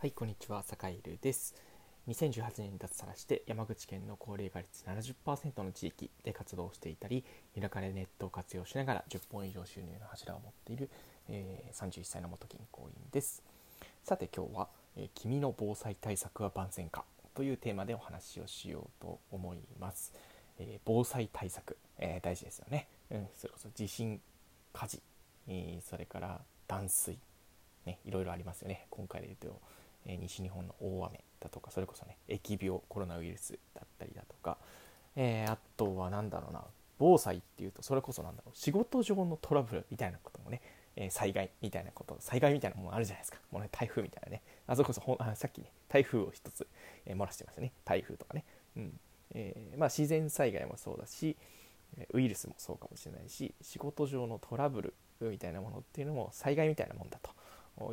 [0.00, 1.56] はい、こんにちは、坂井るです。
[2.06, 7.24] 2018年に脱サラして山口県の高齢化率70%の地域で活動していたり、
[7.60, 10.88] 田舎でネットを活用しながら10本以上収入の柱を持っている、
[11.28, 13.42] えー31歳の元銀行員です。
[14.04, 17.02] さて今日は、えー君の防災対策は万全か
[17.34, 20.12] というテーマでお話をしようと思います。
[20.60, 22.86] えー防災対策、え大事ですよね。
[23.10, 24.20] うん、それこそ地震、
[24.72, 25.02] 火事、
[25.48, 27.18] えそれから断水、
[27.84, 28.86] ね、いろいろありますよね。
[28.90, 29.60] 今回で言うと、
[30.06, 34.58] え西日本の大雨だとか、それこそね、疫病、コロナウイルスだったりだとか、
[35.16, 36.64] えーあとは何だろうな、
[36.98, 40.60] 防災っていうと、それこそなんだろう、仕事上のトラブルみたいなこともね、
[40.96, 43.38] え災害みたいなこと、災害みたいなものあるじゃないですか。
[43.50, 44.42] もうね、台風みたいなね。
[44.66, 46.66] あそこそほあ、さっきね、台風を一つ、
[47.06, 47.72] えー漏らしてましたね。
[47.84, 48.44] 台風とかね。
[48.76, 49.00] うん。
[49.34, 51.36] えーまあ、自然災害もそうだし、
[52.12, 57.30] ウイルスもそうかもしれないし仕事上のトラブルみたいなものっていうのも災害みたいなもんだと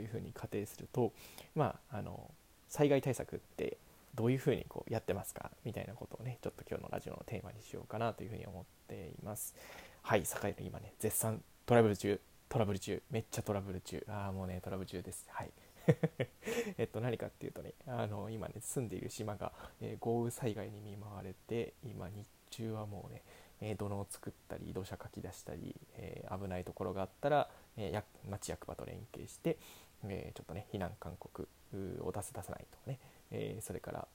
[0.02, 1.12] いうふうに仮定すると
[1.56, 2.30] まああの
[2.70, 3.78] 災害対策って
[4.16, 9.56] どういうふうにこうやってますかみたいなことをねちょっと今日のラジオのテーマにしようかなというふうに思っています。
[10.02, 14.06] はい坂井の今ね絶賛トラブル中トラブル中めっちゃトラブル中。
[14.08, 15.26] ああもうねトラブル中です。
[15.30, 15.52] はい。
[16.78, 19.52] えっと何かっていうとねあの今ね住んでいる島が、
[19.82, 23.22] えー豪雨災害に見舞われて今日中はもうね
[23.62, 29.58] えー土のを作ったり土砂かき出したり、えー危ないところがあったら、えー町役場と連携して、
[30.08, 31.48] えーちょっとね避難勧告
[32.04, 33.00] を出す出さないとかね、
[33.32, 34.08] えそれから、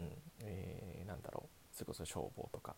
[0.00, 0.08] うん
[0.42, 2.74] えなんだろうそれこそ消防とか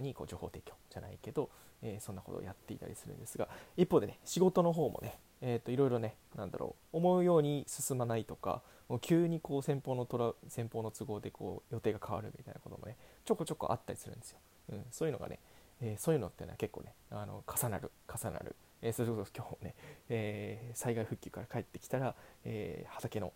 [0.00, 1.48] にこう情報提供じゃないけど、
[1.82, 14.38] えそんなことをやっていたりするんですが一方でね仕事の方もね、えー、といろいろねなんだろう思うように進まないとかもう急にこう先方のトラ先方の都合でこう予定が変わるみたいなこともねちょこちょこあったりするんですよ。
[14.72, 15.38] うん、そういうのがね、
[15.80, 19.74] えーそういうのっていうのは結構ねあの重なる重なる、えーそれこそ今日ね、
[20.08, 22.14] えー災害復旧から帰ってきたら、
[22.44, 23.32] えー畑の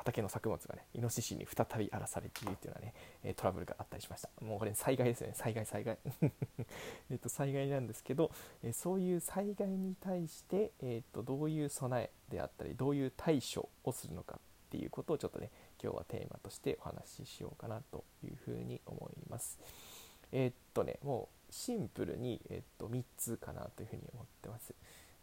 [0.00, 4.30] 畑の作物がねイノシシに再び荒らされているっていうのはね、えトラブルがあったりしました。
[4.40, 5.34] もうこれ災害ですよね。
[5.34, 5.98] 災害災害。
[7.10, 8.30] えっと災害なんですけど、
[8.62, 15.50] えそういう災害に対して、えー、とどういう備えであったりどういう対処をするのかっていうことをちょっとね
[15.82, 19.58] 今日はテーマとしてお話ししようかなというふうに思います。
[20.32, 24.74] えーっとねもうシンプルに、えーっと3つかなというふうに思ってます。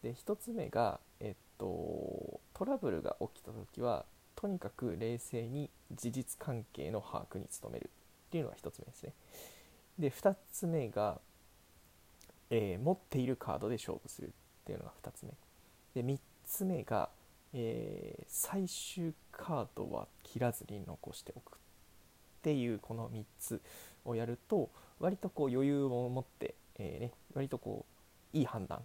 [0.03, 7.89] で1つ目が、えーっとトラブルが起きた時はとにかく冷静に事実関係の把握に努める
[8.27, 9.13] っていうのが1つ目ですね。
[9.97, 11.19] で2つ目が、
[12.49, 14.29] えー持っているカードで勝負するっ
[14.65, 15.31] ていうのが2つ目。
[15.95, 17.09] で3つ目が、
[17.53, 21.57] えー最終カードは切らずに残しておくっ
[22.43, 23.61] ていうこの3つ。
[24.07, 24.69] をやると
[24.99, 27.85] 割とこう余裕を持って、えーね、割とこ
[28.33, 28.81] ういい判断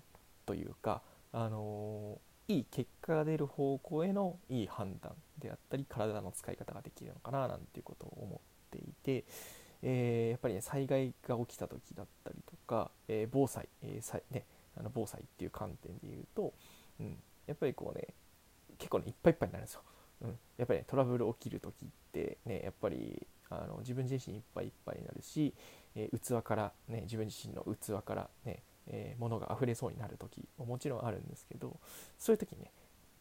[0.46, 1.02] というか、
[1.32, 8.38] あのーいい結果が出る方向へのいい判断であったり体の使い方ができるのかななんていうことを思っ
[8.70, 9.24] ていて、
[9.82, 14.44] えーやっぱりね災害が起きた時だったりとか、えー防災、えーさね、
[14.76, 16.52] あの防災っていう観点で言うと、
[17.00, 17.16] うん、
[17.46, 18.08] やっぱりこうね
[18.76, 19.82] 結構ねいっぱいいっぱいになるんですよ。
[20.22, 25.52] うん、やっぱり、ね、トラブル起きる時ってねやっぱりあの自分自身いっぱいいっぱいになるし、
[25.94, 31.78] えー器から、ね、自分自身の器からね、えー物が溢れそうになる時ももちろんあるんですけど
[32.18, 32.70] そういう時にね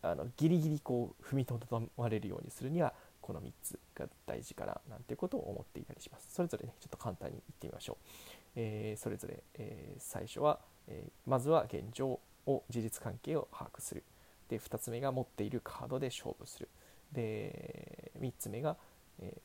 [0.03, 6.27] あのギリギリこう踏みとどまれるようにするにはこの3つが大事かななんてことを思っていたりします。
[6.33, 8.05] それぞれねちょっと簡単に言ってみましょう、
[8.55, 14.03] えーそれぞれ、えー最初は、えーまずは現状を事実関係を把握する。
[14.49, 16.67] で2つ目が持っているカードで勝負する。
[17.13, 18.77] で3つ目が、
[19.19, 19.41] えー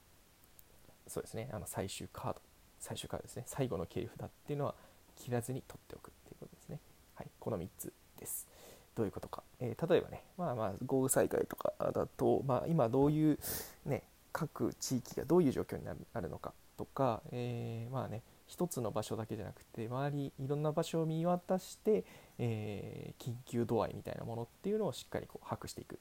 [1.08, 2.40] そうですねあの最終カード。
[2.80, 3.44] 最終カードですね。
[3.46, 4.74] 最後の切り札っていうのは
[5.14, 6.80] 切らずに取っておくっていうことですね。
[7.14, 7.28] はい。
[7.38, 8.48] この3つです。
[8.96, 13.38] どういうことか、えー例えばねまあまあ豪雨災害とかだと、まあ、今どういう
[13.84, 22.04] ね各地域がどういう状況になるのかとか、えーまあね一つの場所だけじゃなくて周りいろんな場所を見渡して、
[22.38, 26.00] えー緊急度合いみたいなものっていうのをしっかりこう把握していく。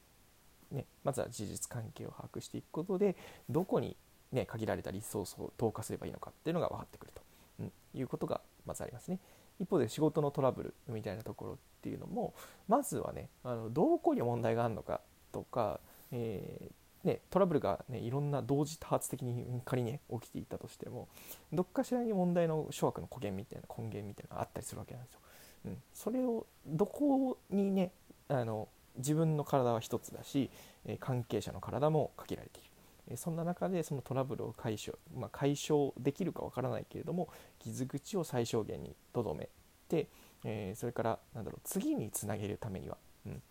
[0.75, 3.15] ね、まずは事実関係を把握していくことで
[3.49, 3.95] どこに、
[4.31, 7.21] ね、限られたリソースを投下すればいいのかっていうのが分かってくると、
[7.61, 9.19] うんいうことがまずありますね。
[9.59, 12.33] 一方で仕事のトラブルみたいなところっていうのも
[12.67, 14.99] まずはねあのどこに問題があるのか
[15.31, 15.79] とか、
[16.11, 21.07] えーね、トラブルが、ね、いろんな同時多発的に仮に、ね、起きていたとしても
[21.53, 25.19] どっかしらに問題の諸悪の根源みたいな根源みたいなのがあったりするわけなんですよ。
[25.65, 27.91] うん、それをどこにね
[28.27, 30.49] あの自分の体は一つだし、
[30.85, 32.69] え関係者の体も限られている、
[33.09, 39.49] えそんな中でそのトラブルを解消,、まあ、解消できるかわからないけれども傷口を最小限にとどめ
[39.87, 40.07] て、
[40.43, 43.41] えーそれからなんだろう次につなげるためには、うん、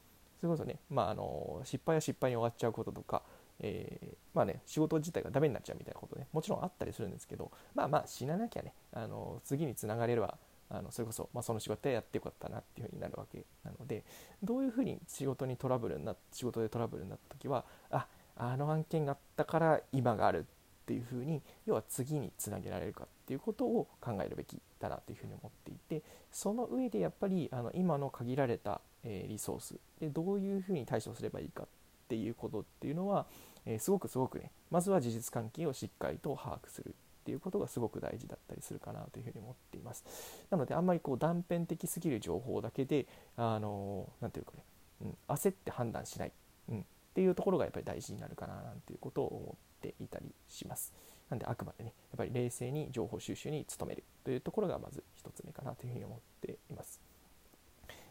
[0.40, 3.22] それこそね、まあ、あの失敗は失敗に終わっちゃうこととか、
[3.60, 6.26] えー、まあね、仕事自体がダメになっちゃうみたいなことね。
[6.32, 8.72] もちろんあったりするんですけどまあまあ死ななきゃね。
[8.92, 10.36] あの次につながれれば
[10.78, 14.04] あのそれこそ、まあ、その仕事はやってよかったなっていうふうになるわけなので
[14.42, 18.06] どういうふうに仕事にトラブルにな仕事でトラブルになった時はあ
[18.36, 31.66] あの案件があったから今があるっていうふうに要は次につなげられるかっていうことを考えるべきだなというふうに思っていてその上でやっぱりあの今の限られた、えー、リソースでどういうふうに対処すればいいかっ
[32.08, 33.26] ていうことっていうのは、
[33.64, 36.94] えー、すごくすごくねまずは事実関係をしっかりと把握する。
[37.24, 40.04] っていうことがすごく大事だったりするかなというふうに思っています。
[40.50, 43.06] なのであんまりこう断片的すぎる情報だけで
[43.38, 44.62] あの何ていうかね、
[45.00, 46.32] うん、焦って判断しない、
[46.68, 46.82] うん、っ
[47.14, 50.92] ていうところがやっぱり大事になるかななんていうことを思っていたりします。
[51.30, 57.00] なんであくまでねやっぱり冷静に情報収集に努めるというところがまず1つ目かなというふうに思っています。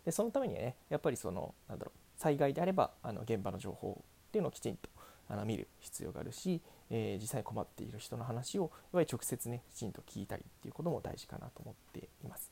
[0.03, 4.89] でそのためにはねやっぱりそのなんだろう災害であればあの現場の情報っていうのをきちんと
[5.29, 12.51] あの見る必要があるし、えー、実際困っている人の話をやっぱり直接ねきちんと聞いたりっていうことも大事かなと思っています。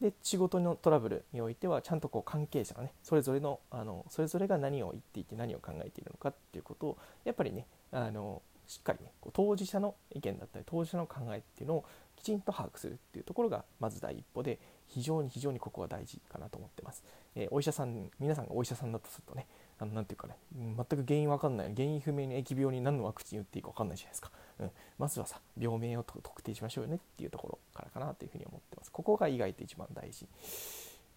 [0.00, 11.84] で仕事のトラブルにおいてはちゃんとこう関係者のねそれぞれのあのそれぞれが何を言っていて何を考えているのかっていうことをやっぱりねあのしっかりねこう当事者の意見だったり当事者の考えっていうのを
[12.16, 14.58] きちんと把握するっていうところがまず第一歩で
[14.88, 17.02] 非常に非常にここは大事かなと思ってます、
[17.34, 19.46] えー、お医者さん皆さんがお医者さんだとするとね
[19.78, 24.30] あのなていうかね全く原因わかんない原因不明に疫病に何のワクチン打っていいか分かんないじゃないですか、
[24.60, 28.90] うん、まずはさ病名を特定しましょうよねっていうところからかなというふうに思ってます。
[28.90, 30.26] ここが意外と一番大事。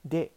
[0.06, 0.32] で、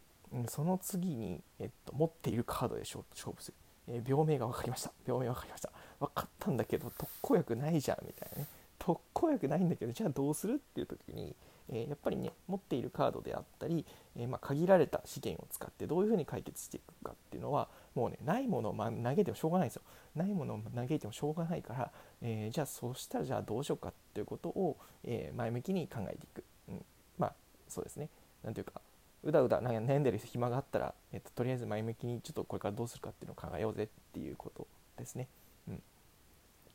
[0.47, 3.57] その次に、えっと、持っているカードで勝負する、
[3.87, 4.91] えー、病名が分かりました。
[5.05, 5.71] 病名分かりました。
[5.99, 8.47] 分かったんだけど特効薬ないじゃんみたいなね。
[8.79, 11.35] 特効薬ないんだけどじゃあどうするっていう時に
[11.71, 13.85] えー、やっぱりね持っているカードであったり、
[14.15, 19.81] えー、まあ、限られた資源を使ってどういうふうに解決していくかっていうのはもうねないものを、ま、投げてもしょうがないですよ。
[20.15, 21.91] ないものを投げてもしょうがないから、
[22.21, 26.85] え、じゃあそうしたらじゃあどうしようかっていうことを、え前向きに考えていく、うん、
[27.17, 27.33] まあ
[27.69, 28.09] そうですね。
[28.43, 28.81] 何ていうか
[29.23, 34.67] うだうだ悩んでる暇があったら、えっと、とりあえず前向きにちょっとこれからどうするかっていうのを考えようぜっていうこと
[34.97, 35.27] ですね。
[35.67, 35.81] うん、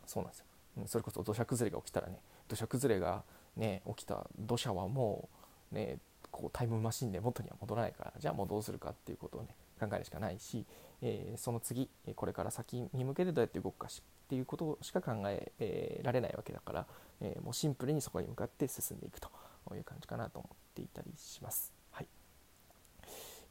[0.06, 0.46] そうなんですよ。
[0.78, 3.24] うん、それこそ土砂崩れが起きたらね土砂崩れが
[3.56, 5.28] ね、起きた土砂はも
[5.72, 5.98] う、ね、
[6.30, 9.48] こうタイムマシンで元には戻らないからじゃあもうどうするかっていうことをね
[9.80, 10.64] 考えるしかないし、
[11.02, 16.86] えー、その次これから先に向けてどうやって動くかしっていうことしか考ええー、られないわけだから、
[17.20, 19.30] えー、もうシンプルにそこに向かって進んでいくと
[19.74, 21.72] いう感じかなと思っていたりします。
[21.90, 22.06] はい、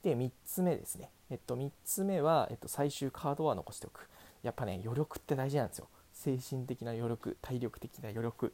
[0.03, 4.07] で3つ目ですね、えっと、3つ目は、えっと、最終カードは残しておく。
[4.43, 5.87] やっぱね余力って大事なんですよ。
[6.13, 8.53] 精神的な余力体力的な余力、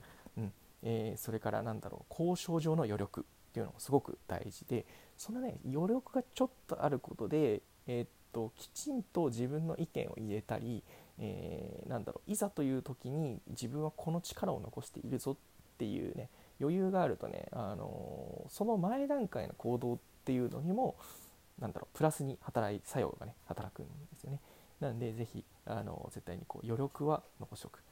[0.84, 3.24] えー、それからなんだろう交渉上の余力っ
[3.54, 4.86] ていうのもすごく大事で
[5.18, 10.84] そのね余力がちょっとあることで、えー、っときちんと自分の意見を入れたり、
[11.20, 15.36] えー、なんだろういざという時に自分はこの力を残しているぞっ
[15.78, 16.30] ていうね
[16.62, 20.96] 余裕があるとね、あのその前段階の行動っていうのにも
[21.60, 24.40] なんだろうプラスに働い作用がね働くんですよね。
[24.80, 27.84] なんでぜひあの絶対にこう余力は残しておく。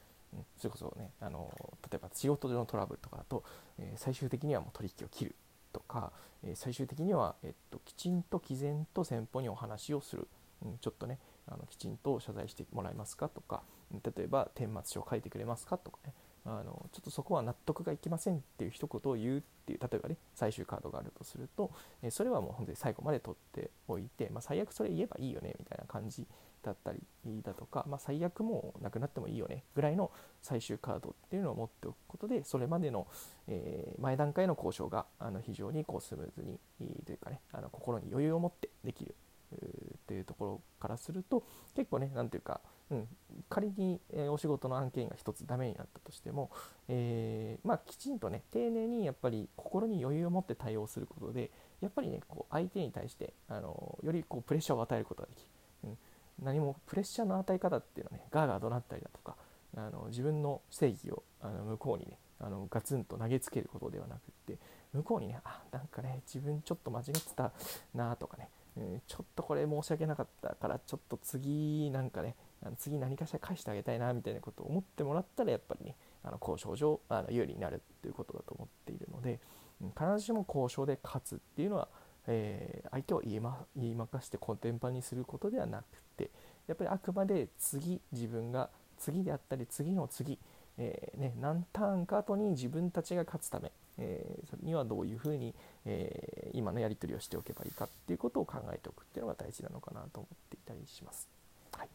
[0.58, 1.52] それこそねあの
[1.90, 3.44] 例えば仕事上のトラブルとかだと、
[3.80, 5.36] え、最終的にはもう取引を切る
[5.74, 6.12] とか、
[6.44, 10.28] え、最終的には、えっと、きちんと毅然と先方にお話をする、
[10.64, 11.18] うん、ちょっとね
[11.48, 16.14] あのきちんと謝罪してもらえますかとか例えば顛末書を書いてくれますかとかね。
[16.46, 26.26] あのちょっとそこは納得がいきませんっていう一言を言うっていう例えばね最終カードがあるとすると、えそれはもう本当に最後まで取っておいて、まあ、最悪それ言えばいいよねみたいな感じ
[26.64, 27.00] だったり
[27.44, 33.08] だとか、まあ、最悪もうなくなってもいいよねぐらいの最終カードっていうのを持っておくことでそれまでの、
[33.48, 36.60] え、前段階の交渉があの非常にこうスムーズに
[37.06, 39.16] というかねあの心に余裕を持ってできる
[40.09, 41.44] というところからすると
[41.75, 43.07] 結構ね何ていうか、うん、
[43.47, 46.49] 仮に、え、お仕事の案件が1つダメになったとしても、
[46.87, 55.45] えー、まあ、きちんとね丁寧にやっぱり心に余裕を持って対応することでやっぱりねこう相手に対してあのよりこうプレッシャーを与えることができる。
[55.83, 55.97] うん
[56.42, 59.35] 何もプレッシャーの与え方っていうのはねガーガー怒鳴ったりだとか
[59.75, 64.57] あの自分の正義をあの向こうにねあのガツンと投げつけることではなくって
[64.94, 67.51] 向こうにねあなんかね自分ちょっと間違ってた
[67.94, 68.49] なとかね、
[68.80, 72.36] うん、ちょっとこれ申し訳なかったからちょっと次なんかね
[72.78, 79.40] 次何かしら返してあげたいなみたいなことを思ってもらったらやっぱりねあの交渉上あの有利になるっていうことだと思っているので、
[79.81, 81.88] うん、必ずしも交渉で勝つっていうのは
[82.31, 85.83] えー、相手を言い,、ま、言いまかしてコンテンパにすることではなく
[86.16, 86.30] て
[86.68, 90.38] やっぱりあくまで次自分が次であったり次の次、
[90.78, 95.53] えー、ね、何ターンか後に自分たちが勝つため、えそれにはどういうふうに、
[95.85, 101.27] えー今のやり取りをしておけばいいかっていうことを考えておくっていうのが大事なのかなと思っていたりします。
[101.73, 101.89] はい、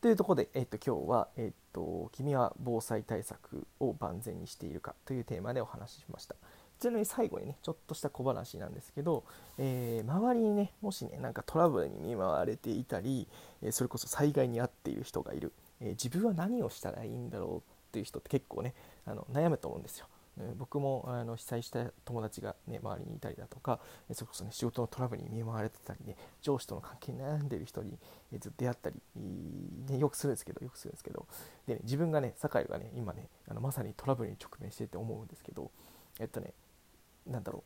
[0.00, 6.34] というところで、えっと、今日は、えっと「君は防災対策を万全にしているか?」というテーマでお話ししました。
[6.78, 9.24] ちなみに最後にねちょっとした小話なんですけど、
[9.58, 13.28] えー、周りにねもしねなんかトラブルに見舞われていたり、
[13.60, 17.62] えそれこそ災害に遭っている人がいる、え自分は何をしたらいいんだろうっ
[17.92, 18.74] ていう人って結構ね
[19.04, 20.06] あの悩むと思うんですよ。
[20.56, 23.80] 僕もあの被災した友達が、ね、周りにいたりだとか
[24.12, 27.98] それこそ、ね、仕事のトラブルに見舞われてたりね上司との関係に悩んでる人に
[28.38, 28.96] ずっと出会ったり、
[29.88, 31.26] ね、よくするんですけどよくするんですけど
[31.66, 35.70] で、ね、自分がね酒井がね今ねあのまさにトラブルに直面してて思うんですけど
[36.18, 36.54] えっとね
[37.26, 37.62] なんだろう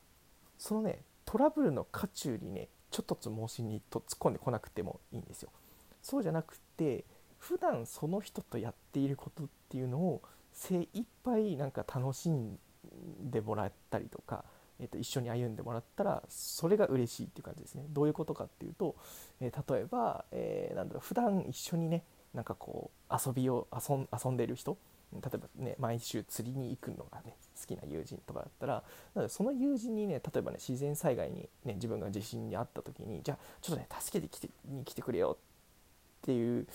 [0.59, 5.51] そのねトラブルの渦中にねちょっとつ申しにと突っ込んでこなくてもいいんですよ。
[6.01, 7.05] そうじゃなくて
[7.39, 10.23] 普段その人とやっていることっていうのを
[10.55, 12.59] 精一杯なんか楽しん
[13.21, 14.45] でもらったりとか、
[14.79, 17.85] えー、と一緒に歩んでもらったらそれが嬉しいっていう感じですね。
[17.91, 18.97] どういうことかっていうと、
[19.41, 24.79] えー、例えば、えー、なんだろう普段一緒にねなんかこう遊びを遊ん遊んでる人
[25.13, 35.45] 例えばね毎週釣りに行くのがね好きな友人とかだったらその友人にね例えばね自然災害に、ね、自分が地震にあった時にじゃあちょっとね助けてきてに来てくれよっ
[36.23, 36.67] ていう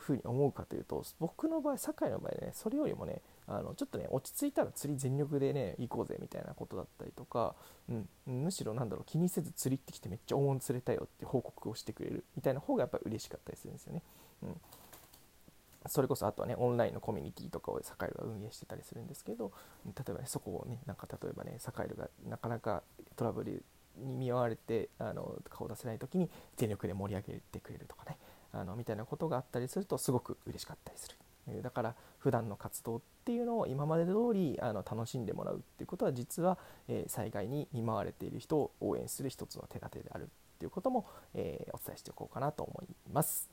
[0.00, 7.54] ふうに思うかというと僕の場合堺の場合ねそれよりもねあのちょっとね落ち着いたら釣り全力でね行こうぜみたいなことだったりとか、
[7.88, 14.02] うん、むしろなんだろう気にせず釣りってきてめっちゃ大物釣れたよって報告をしてくれるみたいな方がやっぱり嬉しかったりするんですよね。
[14.42, 14.60] うん
[15.88, 19.52] それこそあとはねオンラインのコミュニティとかをサカイルが運営してたりするんですけど
[19.84, 22.82] 例えばねそこをねなんか例えばねサカイルがなかなか
[23.14, 23.62] トラブル
[23.98, 28.16] に見舞われてあの顔出せない時に全力で盛り上げてくれるとかね
[28.60, 31.16] あのみたいなことがあったりするとすごく嬉しかったりする。
[31.62, 36.58] だから普段の活動っていうのを今まで通りあの楽しんでもらうっていうことは実は、
[36.88, 40.26] え、災害に見舞われている人を応援する一つの手立てであるっ
[40.58, 43.48] ていうことも、え、お伝えしておこうかなと思います。